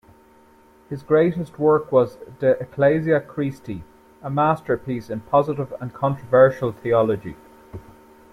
[0.89, 3.83] His greatest work was "De Ecclesia Christi",
[4.23, 7.35] a masterpiece in positive and controversial theology.